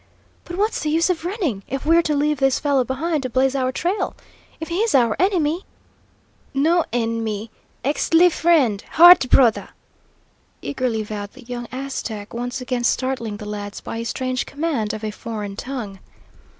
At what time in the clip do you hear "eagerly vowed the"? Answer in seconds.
10.59-11.43